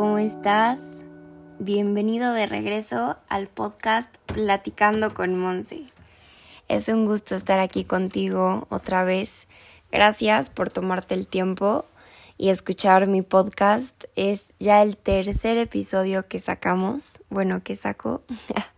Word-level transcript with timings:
estás? 0.00 0.80
Bienvenido 1.58 2.32
de 2.32 2.46
regreso 2.46 3.16
al 3.28 3.48
podcast 3.48 4.08
Platicando 4.24 5.12
con 5.12 5.38
Monse. 5.38 5.84
Es 6.68 6.88
un 6.88 7.04
gusto 7.04 7.34
estar 7.34 7.58
aquí 7.58 7.84
contigo 7.84 8.66
otra 8.70 9.04
vez. 9.04 9.46
Gracias 9.92 10.48
por 10.48 10.70
tomarte 10.70 11.14
el 11.14 11.28
tiempo 11.28 11.84
y 12.38 12.48
escuchar 12.48 13.08
mi 13.08 13.20
podcast. 13.20 14.04
Es 14.16 14.46
ya 14.58 14.80
el 14.80 14.96
tercer 14.96 15.58
episodio 15.58 16.26
que 16.26 16.40
sacamos, 16.40 17.18
bueno, 17.28 17.62
que 17.62 17.76
saco. 17.76 18.22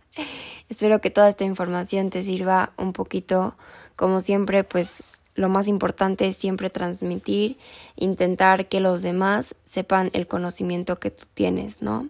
Espero 0.67 0.99
que 0.99 1.09
toda 1.09 1.29
esta 1.29 1.45
información 1.45 2.09
te 2.09 2.21
sirva 2.21 2.73
un 2.75 2.91
poquito, 2.91 3.55
como 3.95 4.19
siempre, 4.19 4.65
pues 4.65 5.01
lo 5.35 5.49
más 5.49 5.67
importante 5.67 6.27
es 6.27 6.35
siempre 6.35 6.69
transmitir, 6.69 7.57
intentar 7.95 8.67
que 8.67 8.79
los 8.79 9.01
demás 9.01 9.55
sepan 9.65 10.09
el 10.13 10.27
conocimiento 10.27 10.99
que 10.99 11.11
tú 11.11 11.25
tienes, 11.33 11.81
¿no? 11.81 12.09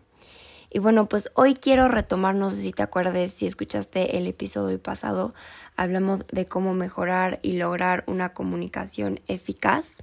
Y 0.70 0.80
bueno, 0.80 1.08
pues 1.08 1.30
hoy 1.36 1.54
quiero 1.54 1.88
retomar, 1.88 2.34
no 2.34 2.50
sé 2.50 2.62
si 2.62 2.72
te 2.72 2.82
acuerdes, 2.82 3.32
si 3.34 3.46
escuchaste 3.46 4.18
el 4.18 4.26
episodio 4.26 4.82
pasado, 4.82 5.32
hablamos 5.76 6.26
de 6.28 6.48
cómo 6.48 6.74
mejorar 6.74 7.40
y 7.44 7.54
lograr 7.54 8.04
una 8.08 8.34
comunicación 8.34 9.20
eficaz. 9.28 9.98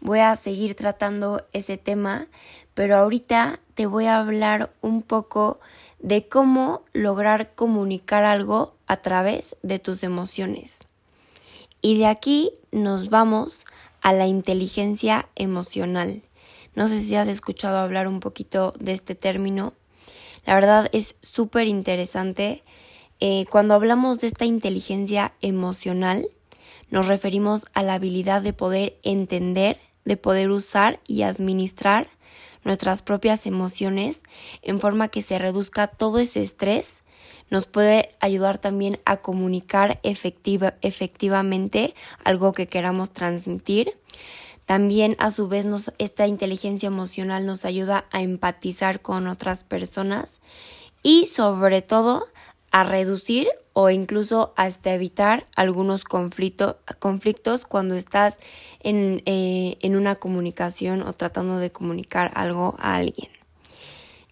Voy 0.00 0.20
a 0.20 0.36
seguir 0.36 0.76
tratando 0.76 1.44
ese 1.52 1.76
tema, 1.76 2.28
pero 2.74 2.96
ahorita 2.96 3.58
te 3.74 3.86
voy 3.86 4.06
a 4.06 4.20
hablar 4.20 4.72
un 4.80 5.02
poco 5.02 5.58
de 5.98 6.28
cómo 6.28 6.84
lograr 6.92 7.54
comunicar 7.56 8.24
algo 8.24 8.76
a 8.86 8.98
través 8.98 9.56
de 9.62 9.80
tus 9.80 10.04
emociones. 10.04 10.80
Y 11.82 11.98
de 11.98 12.06
aquí 12.06 12.52
nos 12.72 13.08
vamos 13.08 13.64
a 14.02 14.12
la 14.12 14.26
inteligencia 14.26 15.28
emocional. 15.34 16.22
No 16.74 16.88
sé 16.88 17.00
si 17.00 17.14
has 17.16 17.28
escuchado 17.28 17.78
hablar 17.78 18.06
un 18.06 18.20
poquito 18.20 18.72
de 18.78 18.92
este 18.92 19.14
término. 19.14 19.72
La 20.46 20.54
verdad 20.54 20.88
es 20.92 21.16
súper 21.22 21.68
interesante. 21.68 22.62
Eh, 23.18 23.46
cuando 23.50 23.74
hablamos 23.74 24.20
de 24.20 24.26
esta 24.26 24.44
inteligencia 24.44 25.32
emocional, 25.40 26.28
nos 26.90 27.06
referimos 27.06 27.66
a 27.72 27.82
la 27.82 27.94
habilidad 27.94 28.42
de 28.42 28.52
poder 28.52 28.98
entender, 29.02 29.76
de 30.04 30.16
poder 30.16 30.50
usar 30.50 31.00
y 31.06 31.22
administrar 31.22 32.08
nuestras 32.64 33.02
propias 33.02 33.46
emociones 33.46 34.22
en 34.62 34.80
forma 34.80 35.08
que 35.08 35.22
se 35.22 35.38
reduzca 35.38 35.86
todo 35.86 36.18
ese 36.18 36.42
estrés 36.42 36.99
nos 37.50 37.66
puede 37.66 38.08
ayudar 38.20 38.58
también 38.58 38.98
a 39.04 39.18
comunicar 39.18 40.00
efectiva, 40.02 40.74
efectivamente 40.80 41.94
algo 42.24 42.52
que 42.52 42.66
queramos 42.66 43.12
transmitir. 43.12 43.92
También 44.64 45.16
a 45.18 45.30
su 45.32 45.48
vez 45.48 45.64
nos, 45.64 45.92
esta 45.98 46.28
inteligencia 46.28 46.86
emocional 46.86 47.44
nos 47.44 47.64
ayuda 47.64 48.04
a 48.12 48.22
empatizar 48.22 49.02
con 49.02 49.26
otras 49.26 49.64
personas 49.64 50.40
y 51.02 51.26
sobre 51.26 51.82
todo 51.82 52.28
a 52.70 52.84
reducir 52.84 53.48
o 53.72 53.90
incluso 53.90 54.52
hasta 54.56 54.94
evitar 54.94 55.46
algunos 55.56 56.04
conflictos 56.04 57.64
cuando 57.64 57.96
estás 57.96 58.38
en, 58.80 59.22
eh, 59.26 59.76
en 59.80 59.96
una 59.96 60.16
comunicación 60.16 61.02
o 61.02 61.12
tratando 61.14 61.58
de 61.58 61.72
comunicar 61.72 62.30
algo 62.34 62.76
a 62.78 62.96
alguien. 62.96 63.39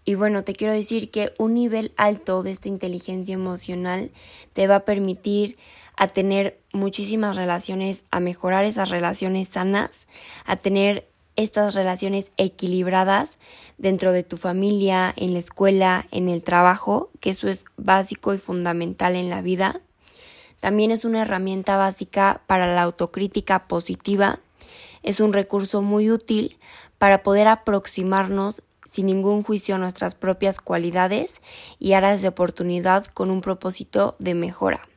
Y 0.09 0.15
bueno, 0.15 0.43
te 0.43 0.55
quiero 0.55 0.73
decir 0.73 1.11
que 1.11 1.35
un 1.37 1.53
nivel 1.53 1.93
alto 1.99 2.43
de 2.43 2.51
esta 2.51 2.69
inteligencia 2.69 3.35
emocional 3.35 4.11
te 4.55 4.67
va 4.67 4.77
a 4.77 4.85
permitir 4.87 5.59
a 5.99 6.09
tener 6.09 6.59
muchísimas 6.73 7.37
relaciones, 7.37 8.05
a 8.11 8.19
mejorar 8.19 8.65
esas 8.65 8.89
relaciones 8.89 9.49
sanas, 9.49 10.07
a 10.47 10.57
tener 10.57 11.11
estas 11.37 11.75
relaciones 11.75 12.33
equilibradas 12.39 13.37
dentro 13.77 14.13
de 14.13 14.23
tu 14.23 14.39
familia, 14.39 15.13
en 15.15 15.35
la 15.35 15.41
escuela, 15.41 16.07
en 16.11 16.31
el 16.31 16.43
trabajo, 16.43 17.11
que 17.21 17.29
eso 17.29 17.47
es 17.47 17.67
básico 17.77 18.33
y 18.33 18.39
fundamental 18.39 19.15
en 19.15 19.29
la 19.29 19.43
vida. 19.43 19.83
También 20.61 20.91
es 20.91 21.05
una 21.05 21.21
herramienta 21.21 21.77
básica 21.77 22.41
para 22.47 22.75
la 22.75 22.81
autocrítica 22.81 23.69
positiva. 23.69 24.39
Es 25.03 25.21
un 25.21 25.35
recurso 25.35 25.83
muy 25.83 26.11
útil 26.11 26.57
para 26.97 27.23
poder 27.23 27.47
aproximarnos 27.47 28.63
sin 28.91 29.07
ningún 29.07 29.43
juicio 29.43 29.75
a 29.75 29.79
nuestras 29.79 30.15
propias 30.15 30.61
cualidades 30.61 31.41
y 31.79 31.93
áreas 31.93 32.23
de 32.23 32.29
oportunidad 32.29 33.07
con 33.07 33.31
un 33.31 33.41
propósito 33.41 34.17
de 34.19 34.35
mejora. 34.35 34.89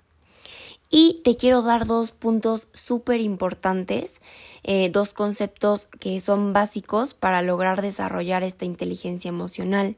Y 0.90 1.22
te 1.24 1.38
quiero 1.38 1.62
dar 1.62 1.86
dos 1.86 2.12
puntos 2.12 2.68
súper 2.74 3.22
importantes, 3.22 4.20
eh, 4.64 4.90
dos 4.90 5.14
conceptos 5.14 5.88
que 6.00 6.20
son 6.20 6.52
básicos 6.52 7.14
para 7.14 7.42
lograr 7.42 7.82
desarrollar 7.82 8.44
esta 8.44 8.66
inteligencia 8.66 9.30
emocional. 9.30 9.96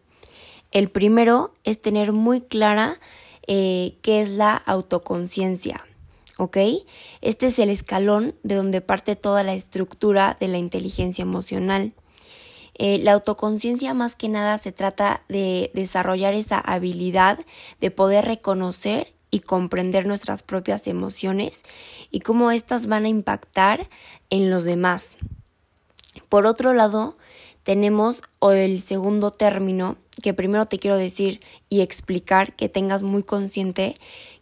El 0.72 0.90
primero 0.90 1.54
es 1.64 1.82
tener 1.82 2.12
muy 2.12 2.42
clara 2.42 3.00
eh, 3.48 3.98
qué 4.02 4.22
es 4.22 4.30
la 4.30 4.56
autoconciencia. 4.56 5.86
¿Ok? 6.38 6.58
Este 7.22 7.48
es 7.48 7.60
el 7.60 7.70
escalón 7.70 8.36
de 8.42 8.56
donde 8.56 8.82
parte 8.82 9.16
toda 9.16 9.44
la 9.44 9.54
estructura 9.54 10.36
de 10.40 10.48
la 10.48 10.58
inteligencia 10.58 11.22
emocional. 11.22 11.94
Eh, 12.76 12.98
la 13.00 13.14
autoconciencia 13.14 13.94
más 13.94 14.16
que 14.16 14.30
nada 14.30 14.58
se 14.58 14.72
trata 14.72 15.24
de 15.30 15.72
desarrollar 15.74 16.34
esa 16.34 16.60
habilidad 16.60 17.40
de 17.80 17.92
poder 17.92 18.26
reconocer 18.26 19.14
y 19.30 19.40
comprender 19.40 20.06
nuestras 20.06 20.44
propias 20.44 20.88
emociones 20.88 21.64
y 22.12 22.20
cómo 22.20 22.52
éstas 22.52 22.88
van 22.88 23.06
a 23.06 23.10
impactar 23.10 23.90
en 24.30 24.50
los 24.50 24.64
demás. 24.64 25.16
Por 26.30 26.46
otro 26.46 26.74
lado, 26.74 27.18
tenemos 27.64 28.22
el 28.42 28.82
segundo 28.82 29.32
término 29.32 29.98
que 30.22 30.34
primero 30.34 30.68
te 30.68 30.80
quiero 30.80 30.98
decir 30.98 31.42
y 31.70 31.82
explicar 31.82 32.56
que 32.56 32.70
tengas 32.70 33.04
muy 33.04 33.24
consciente 33.24 33.96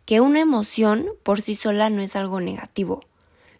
que 0.05 0.19
una 0.19 0.41
emoción 0.41 1.07
por 1.23 1.41
sí 1.41 1.55
sola 1.55 1.89
no 1.89 2.01
es 2.01 2.15
algo 2.15 2.41
negativo. 2.41 3.01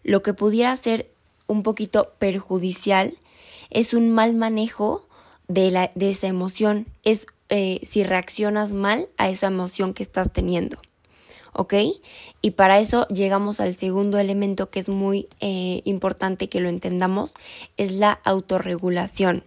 Lo 0.02 0.22
que 0.22 0.34
pudiera 0.34 0.76
ser 0.76 1.10
un 1.46 1.62
poquito 1.62 2.12
perjudicial 2.18 3.16
es 3.72 3.94
un 3.94 4.10
mal 4.10 4.34
manejo 4.34 5.08
de, 5.48 5.70
la, 5.70 5.90
de 5.94 6.10
esa 6.10 6.28
emoción, 6.28 6.86
es 7.02 7.26
eh, 7.48 7.80
si 7.82 8.04
reaccionas 8.04 8.72
mal 8.72 9.08
a 9.16 9.28
esa 9.30 9.48
emoción 9.48 9.94
que 9.94 10.02
estás 10.02 10.32
teniendo. 10.32 10.78
¿Ok? 11.54 11.74
Y 12.40 12.52
para 12.52 12.78
eso 12.78 13.06
llegamos 13.08 13.60
al 13.60 13.76
segundo 13.76 14.18
elemento 14.18 14.70
que 14.70 14.80
es 14.80 14.88
muy 14.88 15.28
eh, 15.40 15.82
importante 15.84 16.48
que 16.48 16.60
lo 16.60 16.68
entendamos, 16.68 17.34
es 17.76 17.92
la 17.92 18.20
autorregulación. 18.24 19.44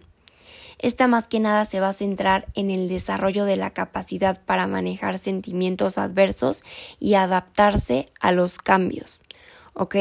Esta 0.78 1.08
más 1.08 1.26
que 1.26 1.40
nada 1.40 1.64
se 1.64 1.80
va 1.80 1.88
a 1.88 1.92
centrar 1.92 2.46
en 2.54 2.70
el 2.70 2.88
desarrollo 2.88 3.44
de 3.44 3.56
la 3.56 3.70
capacidad 3.70 4.40
para 4.44 4.66
manejar 4.66 5.18
sentimientos 5.18 5.98
adversos 5.98 6.62
y 7.00 7.14
adaptarse 7.14 8.06
a 8.20 8.30
los 8.30 8.58
cambios. 8.58 9.20
¿Ok? 9.74 9.96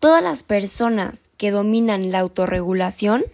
Todas 0.00 0.22
las 0.22 0.42
personas 0.42 1.28
que 1.36 1.50
dominan 1.50 2.10
la 2.10 2.20
autorregulación 2.20 3.24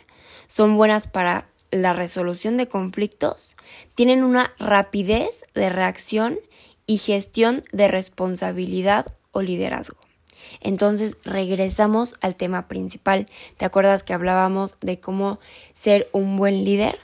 son 0.49 0.77
buenas 0.77 1.07
para 1.07 1.47
la 1.71 1.93
resolución 1.93 2.57
de 2.57 2.67
conflictos, 2.67 3.55
tienen 3.95 4.25
una 4.25 4.53
rapidez 4.59 5.45
de 5.55 5.69
reacción 5.69 6.41
y 6.87 6.99
gestión 6.99 7.63
de 7.73 7.87
responsabilidad 7.87 9.07
o 9.31 9.43
liderazgo. 9.43 9.97
Entonces 10.61 11.19
regresamos 11.23 12.17
al 12.21 12.35
tema 12.35 12.67
principal. 12.67 13.29
¿Te 13.59 13.65
acuerdas 13.65 14.03
que 14.03 14.15
hablábamos 14.15 14.77
de 14.81 14.99
cómo 14.99 15.39
ser 15.73 16.09
un 16.11 16.37
buen 16.37 16.65
líder? 16.65 16.99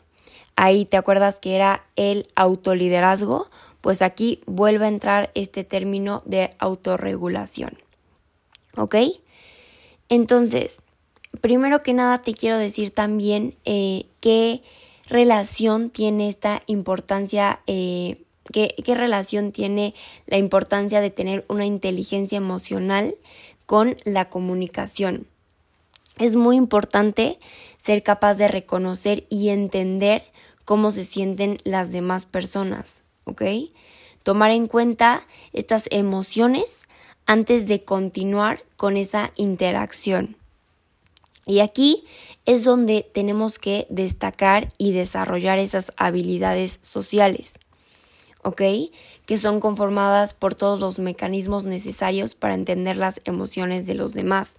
Ahí 0.56 0.86
te 0.86 0.96
acuerdas 0.96 1.36
que 1.36 1.54
era 1.54 1.84
el 1.94 2.28
autoliderazgo. 2.34 3.48
Pues 3.80 4.03
aquí 4.03 4.41
vuelve 4.47 4.86
a 4.86 4.88
entrar 4.88 5.30
este 5.34 5.62
término 5.62 6.22
de 6.24 6.54
autorregulación. 6.58 7.78
¿Ok? 8.76 8.97
Entonces, 10.12 10.82
primero 11.41 11.82
que 11.82 11.94
nada 11.94 12.20
te 12.20 12.34
quiero 12.34 12.59
decir 12.59 12.91
también 12.91 13.54
eh, 13.64 14.04
qué 14.20 14.60
relación 15.09 15.88
tiene 15.88 16.28
esta 16.28 16.62
importancia, 16.66 17.60
eh, 17.66 18.22
qué, 18.53 18.74
qué 18.84 18.94
relación 18.94 19.53
tiene 19.53 19.94
la 20.26 20.36
importancia 20.36 21.00
de 21.00 21.09
tener 21.09 21.47
una 21.48 21.64
inteligencia 21.64 22.36
emocional 22.36 23.14
con 23.64 23.97
la 24.04 24.28
comunicación. 24.28 25.26
Es 26.18 26.36
muy 26.36 26.56
importante 26.56 27.38
ser 27.78 28.03
capaz 28.03 28.34
de 28.34 28.48
reconocer 28.48 29.24
y 29.30 29.48
entender 29.48 30.24
cómo 30.66 30.91
se 30.91 31.04
sienten 31.04 31.56
las 31.65 31.91
demás 31.91 32.26
personas, 32.26 33.00
¿ok? 33.24 33.44
Tomar 34.24 34.50
en 34.50 34.66
cuenta 34.66 35.26
estas 35.54 35.84
emociones 35.88 36.81
antes 37.27 37.66
de 37.66 37.84
continuar 37.84 38.63
con 38.77 38.97
esa 38.97 39.33
interacción. 39.36 40.36
Y 41.47 41.60
aquí 41.60 42.04
es 42.47 42.65
donde 42.65 43.09
tenemos 43.13 43.59
que 43.59 43.86
destacar 43.91 44.69
y 44.78 44.92
desarrollar 44.92 45.59
esas 45.59 45.92
habilidades 45.97 46.78
sociales, 46.83 47.59
¿ok? 48.42 48.63
Que 49.27 49.39
son 49.39 49.60
conformadas 49.60 50.34
por 50.34 50.54
todos 50.54 50.80
los 50.80 50.98
mecanismos 50.98 51.65
necesarios 51.65 52.34
para 52.34 52.54
entender 52.54 52.97
las 52.97 53.19
emociones 53.25 53.86
de 53.86 53.95
los 53.95 54.15
demás. 54.15 54.59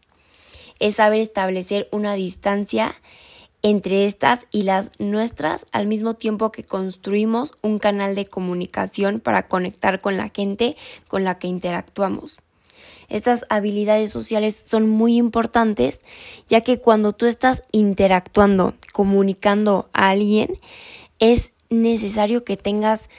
Es 0.79 0.95
saber 0.95 1.21
establecer 1.21 1.87
una 1.91 2.15
distancia 2.15 2.95
entre 3.61 4.05
estas 4.05 4.45
y 4.51 4.63
las 4.63 4.91
nuestras 4.99 5.65
al 5.71 5.87
mismo 5.87 6.15
tiempo 6.15 6.51
que 6.51 6.65
construimos 6.65 7.53
un 7.61 7.79
canal 7.79 8.13
de 8.13 8.25
comunicación 8.25 9.21
para 9.21 9.47
conectar 9.47 10.01
con 10.01 10.17
la 10.17 10.29
gente 10.35 10.75
con 11.07 11.23
la 11.23 11.39
que 11.39 11.47
interactuamos. 11.47 12.42
Estas 13.13 13.45
habilidades 13.49 14.11
sociales 14.11 14.55
son 14.67 14.89
muy 14.89 15.17
importantes 15.17 16.01
ya 16.49 16.61
que 16.61 16.79
cuando 16.79 17.13
tú 17.13 17.27
estás 17.27 17.61
interactuando, 17.71 18.73
comunicando 18.91 19.87
a 19.93 20.09
alguien, 20.09 20.59
es 21.19 21.51
necesario 21.69 22.43
que 22.43 22.57
tengas 22.57 23.09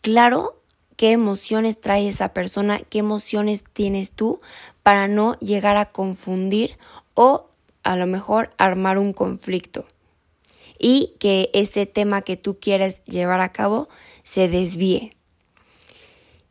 claro 0.00 0.60
qué 0.94 1.10
emociones 1.10 1.80
trae 1.80 2.06
esa 2.06 2.32
persona, 2.32 2.78
qué 2.88 3.00
emociones 3.00 3.64
tienes 3.72 4.12
tú 4.12 4.40
para 4.84 5.08
no 5.08 5.36
llegar 5.40 5.76
a 5.76 5.86
confundir 5.90 6.78
o 7.14 7.48
a 7.82 7.96
lo 7.96 8.06
mejor 8.06 8.50
armar 8.58 8.96
un 8.96 9.12
conflicto 9.12 9.86
y 10.78 11.14
que 11.18 11.50
ese 11.52 11.86
tema 11.86 12.22
que 12.22 12.36
tú 12.36 12.60
quieres 12.60 13.02
llevar 13.06 13.40
a 13.40 13.50
cabo 13.50 13.88
se 14.22 14.46
desvíe. 14.46 15.16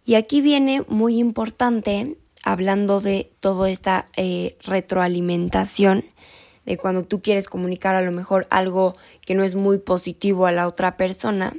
Y 0.03 0.15
aquí 0.15 0.41
viene 0.41 0.83
muy 0.89 1.19
importante, 1.19 2.17
hablando 2.43 3.01
de 3.01 3.31
toda 3.39 3.69
esta 3.69 4.07
eh, 4.15 4.57
retroalimentación, 4.65 6.05
de 6.65 6.77
cuando 6.77 7.03
tú 7.03 7.21
quieres 7.21 7.47
comunicar 7.47 7.95
a 7.95 8.01
lo 8.01 8.11
mejor 8.11 8.47
algo 8.49 8.95
que 9.25 9.33
no 9.33 9.43
es 9.43 9.55
muy 9.55 9.79
positivo 9.79 10.45
a 10.45 10.51
la 10.51 10.67
otra 10.67 10.95
persona, 10.95 11.55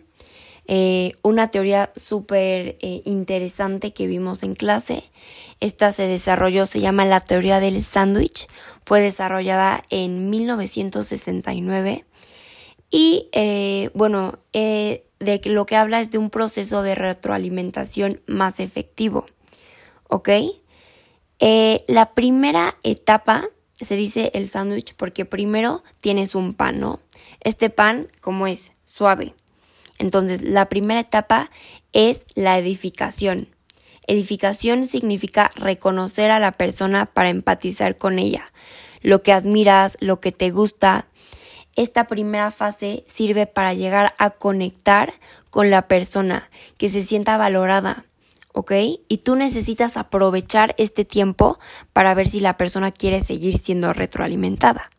eh, 0.66 1.12
una 1.22 1.50
teoría 1.50 1.90
súper 1.96 2.76
eh, 2.80 3.02
interesante 3.04 3.92
que 3.92 4.06
vimos 4.06 4.44
en 4.44 4.54
clase. 4.54 5.04
Esta 5.58 5.90
se 5.90 6.06
desarrolló, 6.06 6.66
se 6.66 6.80
llama 6.80 7.04
la 7.04 7.20
teoría 7.20 7.58
del 7.58 7.82
sándwich. 7.82 8.46
Fue 8.84 9.00
desarrollada 9.00 9.82
en 9.90 10.30
1969 10.30 12.04
y 12.90 13.28
bueno, 13.94 14.38
de 14.52 15.40
lo 15.44 15.66
que 15.66 15.76
habla 15.76 16.00
es 16.00 16.10
de 16.10 16.18
un 16.18 16.30
proceso 16.30 16.82
de 16.82 16.94
retroalimentación 16.94 18.20
más 18.26 18.60
efectivo. 18.60 19.24
¿Ok? 20.08 20.28
La 21.88 22.14
primera 22.14 22.76
etapa 22.84 23.48
se 23.80 23.96
dice 23.96 24.30
el 24.34 24.48
sándwich 24.48 24.94
porque 24.94 25.24
primero 25.24 25.82
tienes 26.00 26.34
un 26.34 26.54
pan, 26.54 26.78
¿no? 26.78 27.00
Este 27.40 27.68
pan, 27.68 28.08
¿cómo 28.20 28.46
es? 28.46 28.72
Suave. 28.84 29.34
Entonces, 29.98 30.42
la 30.42 30.68
primera 30.68 31.00
etapa 31.00 31.50
es 31.92 32.24
la 32.34 32.58
edificación. 32.58 33.48
Edificación 34.06 34.86
significa 34.86 35.50
reconocer 35.54 36.30
a 36.30 36.38
la 36.38 36.52
persona 36.52 37.06
para 37.06 37.30
empatizar 37.30 37.98
con 37.98 38.18
ella, 38.18 38.46
lo 39.00 39.22
que 39.22 39.32
admiras, 39.32 39.96
lo 40.00 40.20
que 40.20 40.32
te 40.32 40.50
gusta. 40.50 41.06
Esta 41.76 42.06
primera 42.06 42.50
fase 42.50 43.04
sirve 43.08 43.46
para 43.46 43.72
llegar 43.74 44.14
a 44.18 44.30
conectar 44.30 45.12
con 45.50 45.70
la 45.70 45.88
persona, 45.88 46.50
que 46.78 46.88
se 46.88 47.02
sienta 47.02 47.36
valorada, 47.36 48.04
Y 49.08 49.18
tú 49.18 49.36
necesitas 49.36 49.96
aprovechar 49.96 50.74
este 50.78 51.04
tiempo 51.04 51.58
para 51.92 52.14
ver 52.14 52.28
si 52.28 52.40
la 52.40 52.56
persona 52.56 52.92
quiere 52.92 53.20
seguir 53.20 53.58
siendo 53.58 53.92
retroalimentada. 53.92 54.90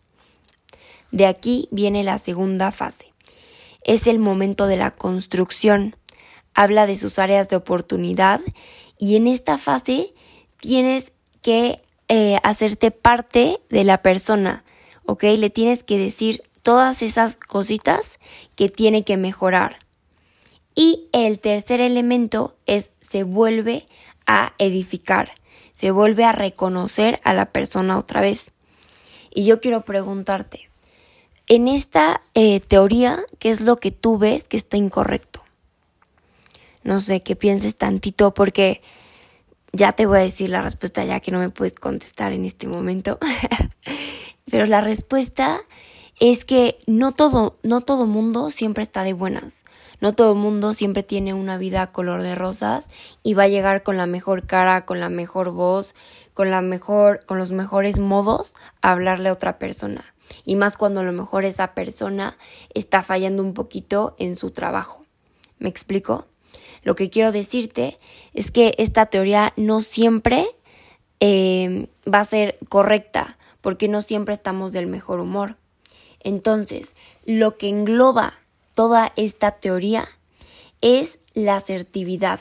De 1.11 1.27
aquí 1.27 1.67
viene 1.71 2.03
la 2.03 2.17
segunda 2.17 2.71
fase 2.71 3.13
es 3.83 4.07
el 4.07 4.19
momento 4.19 4.67
de 4.67 4.77
la 4.77 4.91
construcción. 4.91 5.95
Habla 6.53 6.85
de 6.85 6.95
sus 6.95 7.19
áreas 7.19 7.49
de 7.49 7.55
oportunidad 7.55 8.39
y 8.97 9.15
en 9.15 9.27
esta 9.27 9.57
fase 9.57 10.13
tienes 10.59 11.11
que 11.41 11.81
eh, 12.07 12.37
hacerte 12.43 12.91
parte 12.91 13.59
de 13.69 13.83
la 13.83 14.01
persona, 14.01 14.63
¿ok? 15.05 15.23
Le 15.37 15.49
tienes 15.49 15.83
que 15.83 15.97
decir 15.97 16.43
todas 16.61 17.01
esas 17.01 17.35
cositas 17.35 18.19
que 18.55 18.69
tiene 18.69 19.03
que 19.03 19.17
mejorar. 19.17 19.79
Y 20.75 21.07
el 21.11 21.39
tercer 21.39 21.81
elemento 21.81 22.55
es 22.65 22.91
se 22.99 23.23
vuelve 23.23 23.87
a 24.25 24.53
edificar, 24.57 25.33
se 25.73 25.91
vuelve 25.91 26.25
a 26.25 26.31
reconocer 26.31 27.19
a 27.23 27.33
la 27.33 27.47
persona 27.47 27.97
otra 27.97 28.21
vez. 28.21 28.51
Y 29.33 29.45
yo 29.45 29.59
quiero 29.61 29.81
preguntarte, 29.81 30.69
en 31.47 31.67
esta 31.67 32.21
eh, 32.33 32.59
teoría, 32.61 33.19
¿qué 33.39 33.49
es 33.49 33.61
lo 33.61 33.77
que 33.77 33.91
tú 33.91 34.17
ves 34.17 34.43
que 34.45 34.57
está 34.57 34.77
incorrecto? 34.77 35.43
No 36.83 36.99
sé, 36.99 37.21
que 37.21 37.35
pienses 37.35 37.75
tantito 37.75 38.33
porque 38.33 38.81
ya 39.71 39.91
te 39.93 40.05
voy 40.05 40.19
a 40.19 40.21
decir 40.21 40.49
la 40.49 40.61
respuesta 40.61 41.03
ya 41.03 41.19
que 41.19 41.31
no 41.31 41.39
me 41.39 41.49
puedes 41.49 41.73
contestar 41.73 42.31
en 42.31 42.45
este 42.45 42.67
momento. 42.67 43.19
Pero 44.49 44.65
la 44.65 44.81
respuesta 44.81 45.61
es 46.19 46.45
que 46.45 46.77
no 46.85 47.11
todo, 47.11 47.57
no 47.63 47.81
todo 47.81 48.05
mundo 48.05 48.49
siempre 48.49 48.83
está 48.83 49.03
de 49.03 49.13
buenas. 49.13 49.62
No 50.03 50.13
todo 50.13 50.35
mundo 50.35 50.73
siempre 50.73 51.01
tiene 51.01 51.33
una 51.33 51.57
vida 51.57 51.93
color 51.93 52.23
de 52.23 52.35
rosas 52.35 52.89
y 53.23 53.35
va 53.35 53.43
a 53.43 53.47
llegar 53.47 53.83
con 53.83 53.95
la 53.95 54.05
mejor 54.05 54.45
cara, 54.45 54.83
con 54.83 54.99
la 54.99 55.07
mejor 55.07 55.51
voz, 55.51 55.95
con 56.33 56.51
la 56.51 56.61
mejor, 56.61 57.25
con 57.25 57.37
los 57.37 57.53
mejores 57.53 57.99
modos 57.99 58.51
a 58.81 58.91
hablarle 58.91 59.29
a 59.29 59.31
otra 59.31 59.57
persona 59.59 60.03
y 60.43 60.57
más 60.57 60.75
cuando 60.75 60.99
a 60.99 61.03
lo 61.03 61.13
mejor 61.13 61.45
esa 61.45 61.73
persona 61.73 62.35
está 62.73 63.01
fallando 63.01 63.43
un 63.43 63.53
poquito 63.53 64.13
en 64.19 64.35
su 64.35 64.51
trabajo. 64.51 65.05
¿Me 65.57 65.69
explico? 65.69 66.25
Lo 66.83 66.95
que 66.95 67.09
quiero 67.09 67.31
decirte 67.31 67.97
es 68.33 68.51
que 68.51 68.75
esta 68.79 69.05
teoría 69.05 69.53
no 69.55 69.79
siempre 69.79 70.47
eh, 71.21 71.87
va 72.13 72.19
a 72.19 72.25
ser 72.25 72.59
correcta 72.67 73.37
porque 73.61 73.87
no 73.87 74.01
siempre 74.01 74.33
estamos 74.33 74.73
del 74.73 74.87
mejor 74.87 75.21
humor. 75.21 75.55
Entonces, 76.19 76.93
lo 77.25 77.57
que 77.57 77.69
engloba 77.69 78.42
toda 78.73 79.13
esta 79.15 79.51
teoría 79.51 80.07
es 80.81 81.19
la 81.33 81.55
asertividad. 81.55 82.39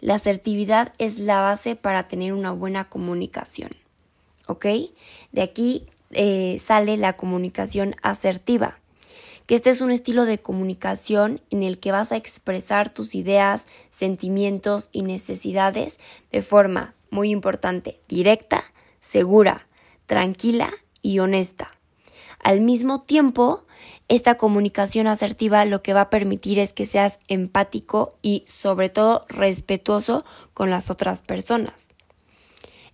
La 0.00 0.14
asertividad 0.14 0.92
es 0.98 1.18
la 1.18 1.40
base 1.40 1.76
para 1.76 2.08
tener 2.08 2.32
una 2.32 2.52
buena 2.52 2.84
comunicación. 2.84 3.70
¿Ok? 4.46 4.66
De 5.32 5.42
aquí 5.42 5.86
eh, 6.10 6.58
sale 6.58 6.96
la 6.96 7.14
comunicación 7.14 7.94
asertiva, 8.02 8.78
que 9.46 9.54
este 9.54 9.70
es 9.70 9.80
un 9.80 9.90
estilo 9.90 10.24
de 10.24 10.38
comunicación 10.38 11.40
en 11.50 11.62
el 11.62 11.78
que 11.78 11.92
vas 11.92 12.12
a 12.12 12.16
expresar 12.16 12.92
tus 12.92 13.14
ideas, 13.14 13.66
sentimientos 13.90 14.88
y 14.92 15.02
necesidades 15.02 15.98
de 16.30 16.42
forma 16.42 16.94
muy 17.10 17.30
importante, 17.30 18.00
directa, 18.08 18.64
segura, 19.00 19.66
tranquila 20.06 20.70
y 21.02 21.18
honesta. 21.18 21.70
Al 22.40 22.60
mismo 22.60 23.02
tiempo, 23.02 23.64
esta 24.08 24.36
comunicación 24.36 25.06
asertiva 25.06 25.64
lo 25.64 25.82
que 25.82 25.92
va 25.92 26.02
a 26.02 26.10
permitir 26.10 26.58
es 26.58 26.72
que 26.72 26.86
seas 26.86 27.18
empático 27.28 28.10
y 28.22 28.44
sobre 28.46 28.88
todo 28.88 29.26
respetuoso 29.28 30.24
con 30.54 30.70
las 30.70 30.90
otras 30.90 31.20
personas. 31.20 31.90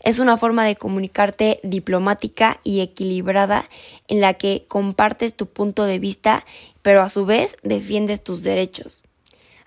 Es 0.05 0.19
una 0.19 0.37
forma 0.37 0.67
de 0.67 0.77
comunicarte 0.77 1.61
diplomática 1.63 2.61
y 2.63 2.81
equilibrada 2.81 3.69
en 4.07 4.21
la 4.21 4.35
que 4.35 4.67
compartes 4.69 5.35
tu 5.35 5.47
punto 5.47 5.85
de 5.85 5.99
vista, 5.99 6.45
pero 6.83 7.01
a 7.01 7.09
su 7.09 7.25
vez 7.25 7.57
defiendes 7.63 8.23
tus 8.23 8.43
derechos. 8.43 9.03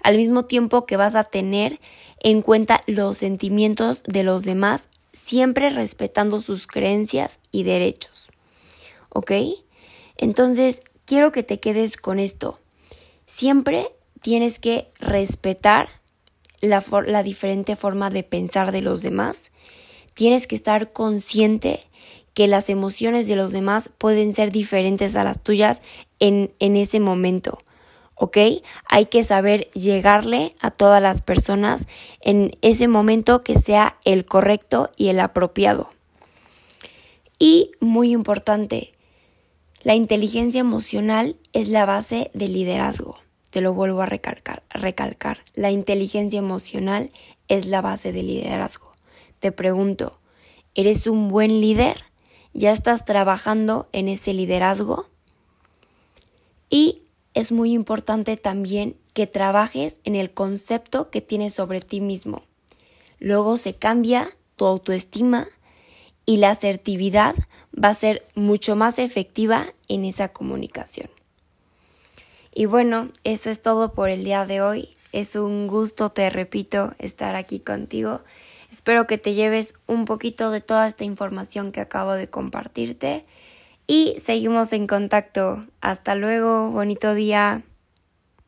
Al 0.03 0.17
mismo 0.17 0.45
tiempo 0.45 0.85
que 0.85 0.95
vas 0.95 1.15
a 1.15 1.23
tener 1.23 1.79
en 2.19 2.41
cuenta 2.41 2.81
los 2.85 3.17
sentimientos 3.17 4.03
de 4.03 4.23
los 4.23 4.43
demás, 4.43 4.89
siempre 5.11 5.69
respetando 5.71 6.39
sus 6.39 6.67
creencias 6.67 7.39
y 7.51 7.63
derechos. 7.63 8.29
¿Ok? 9.09 9.31
Entonces, 10.17 10.81
quiero 11.07 11.31
que 11.31 11.41
te 11.41 11.59
quedes 11.59 11.97
con 11.97 12.19
esto. 12.19 12.59
Siempre 13.25 13.87
tienes 14.21 14.59
que 14.59 14.91
respetar 14.99 15.89
la, 16.61 17.23
diferente 17.23 17.75
forma 17.75 18.09
de 18.09 18.23
pensar 18.23 18.71
de 18.71 18.81
los 18.81 19.01
demás 19.01 19.51
tienes 20.13 20.47
que 20.47 20.55
estar 20.55 20.91
consciente 20.91 21.79
que 22.33 22.47
las 22.47 22.69
emociones 22.69 23.27
de 23.27 23.35
los 23.35 23.51
demás 23.51 23.91
pueden 23.97 24.33
ser 24.33 24.51
diferentes 24.51 25.15
a 25.15 25.23
las 25.23 25.41
tuyas 25.41 25.81
en, 26.19 26.51
en 26.59 26.75
ese 26.75 26.99
momento. 26.99 27.59
¿ok? 28.15 28.37
Hay 28.87 29.05
que 29.05 29.23
saber 29.23 29.69
llegarle 29.71 30.55
a 30.59 30.71
todas 30.71 31.01
las 31.01 31.21
personas 31.21 31.87
en 32.19 32.57
ese 32.61 32.87
momento 32.87 33.43
que 33.43 33.59
sea 33.59 33.97
el 34.05 34.25
correcto 34.25 34.89
y 34.97 35.09
el 35.09 35.19
apropiado. 35.19 35.91
Y 37.37 37.71
muy 37.79 38.11
importante, 38.11 38.96
la 39.87 39.95
inteligencia 39.95 40.59
emocional 40.59 41.37
es 41.53 41.69
la 41.69 41.85
base 41.85 42.29
del 42.33 42.51
liderazgo. 42.51 43.19
Te 43.51 43.61
lo 43.61 43.73
vuelvo 43.73 44.01
a 44.01 44.05
recalcar, 44.05 44.61
recalcar. 44.69 45.45
La 45.53 45.71
inteligencia 45.71 46.39
emocional 46.39 47.09
es 47.47 47.67
la 47.67 47.79
base 47.79 48.11
del 48.11 48.27
liderazgo. 48.27 48.91
Te 49.39 49.53
pregunto, 49.53 50.19
¿eres 50.75 51.07
un 51.07 51.29
buen 51.29 51.61
líder? 51.61 52.03
¿Ya 52.53 52.73
estás 52.73 53.05
trabajando 53.05 53.87
en 53.93 54.09
ese 54.09 54.33
liderazgo? 54.33 55.07
Y 56.69 57.03
es 57.33 57.53
muy 57.53 57.71
importante 57.71 58.35
también 58.35 58.97
que 59.13 59.25
trabajes 59.25 60.01
en 60.03 60.17
el 60.17 60.33
concepto 60.33 61.09
que 61.09 61.21
tienes 61.21 61.53
sobre 61.53 61.79
ti 61.79 62.01
mismo. 62.01 62.43
Luego 63.19 63.55
se 63.55 63.73
cambia 63.73 64.35
tu 64.57 64.65
autoestima 64.65 65.47
y 66.27 66.37
la 66.37 66.51
asertividad 66.51 67.33
va 67.73 67.89
a 67.89 67.93
ser 67.95 68.23
mucho 68.35 68.75
más 68.75 68.99
efectiva 68.99 69.65
en 69.87 70.05
esa 70.05 70.27
comunicación. 70.27 71.09
Y 72.53 72.65
bueno, 72.65 73.09
eso 73.23 73.49
es 73.49 73.61
todo 73.61 73.93
por 73.93 74.09
el 74.09 74.23
día 74.23 74.45
de 74.45 74.61
hoy. 74.61 74.89
Es 75.13 75.35
un 75.35 75.67
gusto, 75.67 76.09
te 76.09 76.29
repito, 76.29 76.93
estar 76.99 77.35
aquí 77.35 77.59
contigo. 77.59 78.21
Espero 78.69 79.07
que 79.07 79.17
te 79.17 79.33
lleves 79.33 79.73
un 79.87 80.05
poquito 80.05 80.51
de 80.51 80.59
toda 80.59 80.87
esta 80.87 81.05
información 81.05 81.71
que 81.71 81.79
acabo 81.79 82.13
de 82.13 82.27
compartirte 82.27 83.23
y 83.87 84.17
seguimos 84.23 84.73
en 84.73 84.85
contacto. 84.85 85.65
Hasta 85.79 86.15
luego, 86.15 86.71
bonito 86.71 87.13
día. 87.13 87.63